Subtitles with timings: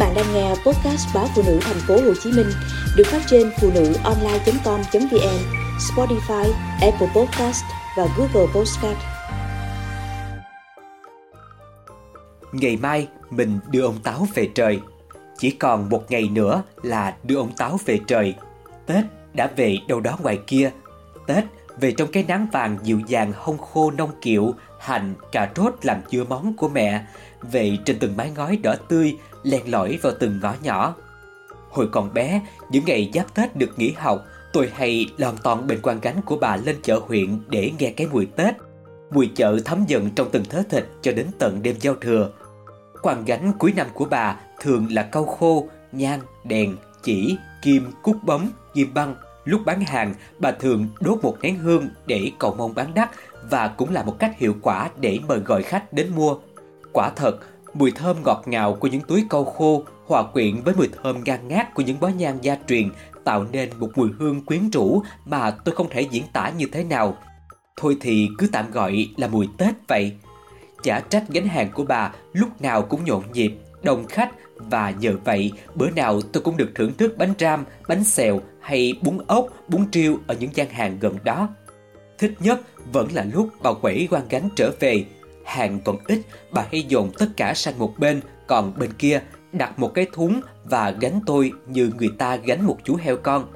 [0.00, 2.46] bạn đang nghe podcast báo phụ nữ thành phố Hồ Chí Minh
[2.96, 5.38] được phát trên phụ nữ online.com.vn,
[5.78, 7.64] Spotify, Apple Podcast
[7.96, 8.98] và Google Podcast.
[12.52, 14.80] Ngày mai mình đưa ông Táo về trời.
[15.38, 18.34] Chỉ còn một ngày nữa là đưa ông Táo về trời.
[18.86, 19.04] Tết
[19.34, 20.70] đã về đâu đó ngoài kia.
[21.26, 21.44] Tết
[21.80, 25.98] về trong cái nắng vàng dịu dàng hông khô nông kiệu, hành, cà rốt làm
[26.10, 27.04] dưa món của mẹ,
[27.42, 30.94] về trên từng mái ngói đỏ tươi, len lỏi vào từng ngõ nhỏ.
[31.70, 35.78] Hồi còn bé, những ngày giáp Tết được nghỉ học, tôi hay lon ton bên
[35.82, 38.54] quan gánh của bà lên chợ huyện để nghe cái mùi Tết.
[39.10, 42.30] Mùi chợ thấm dần trong từng thớ thịt cho đến tận đêm giao thừa.
[43.02, 48.16] Quan gánh cuối năm của bà thường là cau khô, nhang, đèn, chỉ, kim, cúc
[48.22, 49.14] bấm, kim băng.
[49.44, 53.10] Lúc bán hàng, bà thường đốt một nén hương để cầu mong bán đắt
[53.50, 56.36] và cũng là một cách hiệu quả để mời gọi khách đến mua.
[56.92, 57.38] Quả thật,
[57.74, 61.48] mùi thơm ngọt ngào của những túi cau khô hòa quyện với mùi thơm ngang
[61.48, 62.90] ngát của những bó nhang gia truyền
[63.24, 66.84] tạo nên một mùi hương quyến rũ mà tôi không thể diễn tả như thế
[66.84, 67.16] nào.
[67.76, 70.12] Thôi thì cứ tạm gọi là mùi Tết vậy.
[70.82, 75.16] Chả trách gánh hàng của bà lúc nào cũng nhộn nhịp, đông khách và nhờ
[75.24, 79.46] vậy bữa nào tôi cũng được thưởng thức bánh ram, bánh xèo hay bún ốc,
[79.68, 81.48] bún triêu ở những gian hàng gần đó.
[82.18, 82.60] Thích nhất
[82.92, 85.04] vẫn là lúc bà quẩy quan gánh trở về
[85.50, 86.20] hàng còn ít,
[86.50, 90.40] bà hay dồn tất cả sang một bên, còn bên kia đặt một cái thúng
[90.64, 93.46] và gánh tôi như người ta gánh một chú heo con.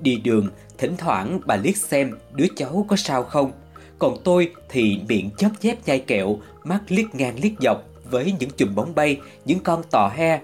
[0.00, 3.52] Đi đường, thỉnh thoảng bà liếc xem đứa cháu có sao không.
[3.98, 8.50] Còn tôi thì miệng chớp dép nhai kẹo, mắt liếc ngang liếc dọc với những
[8.56, 10.40] chùm bóng bay, những con tò he.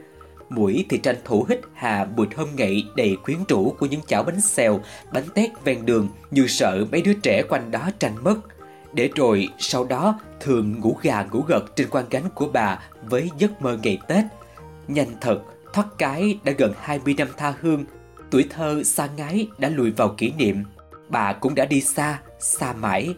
[0.48, 4.22] Mũi thì tranh thủ hít hà mùi thơm ngậy đầy quyến rũ của những chảo
[4.22, 4.80] bánh xèo,
[5.12, 8.36] bánh tét ven đường như sợ mấy đứa trẻ quanh đó tranh mất
[8.92, 13.30] để rồi sau đó thường ngủ gà ngủ gật trên quan gánh của bà với
[13.38, 14.24] giấc mơ ngày Tết.
[14.88, 17.84] Nhanh thật, thoát cái đã gần 20 năm tha hương,
[18.30, 20.64] tuổi thơ xa ngái đã lùi vào kỷ niệm.
[21.08, 23.14] Bà cũng đã đi xa, xa mãi.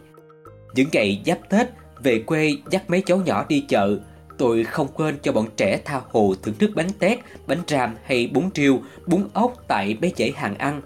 [0.73, 1.67] Những ngày giáp Tết,
[2.03, 3.97] về quê dắt mấy cháu nhỏ đi chợ,
[4.37, 8.27] tôi không quên cho bọn trẻ tha hồ thưởng thức bánh tét, bánh ram hay
[8.33, 10.81] bún riêu, bún ốc tại mấy chảy hàng ăn.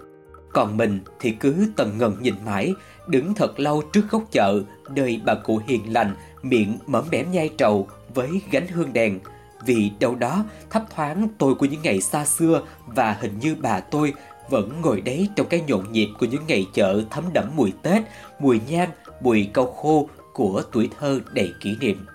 [0.54, 2.74] Còn mình thì cứ tần ngần nhìn mãi,
[3.06, 7.50] đứng thật lâu trước góc chợ, nơi bà cụ hiền lành, miệng mởm bẻm nhai
[7.58, 9.20] trầu với gánh hương đèn.
[9.66, 13.80] Vì đâu đó thấp thoáng tôi của những ngày xa xưa và hình như bà
[13.80, 14.12] tôi
[14.50, 18.02] vẫn ngồi đấy trong cái nhộn nhịp của những ngày chợ thấm đẫm mùi Tết,
[18.38, 18.90] mùi nhang,
[19.20, 22.06] mùi cau khô của tuổi thơ đầy kỷ niệm.